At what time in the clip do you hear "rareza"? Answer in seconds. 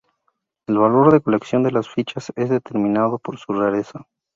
3.53-4.07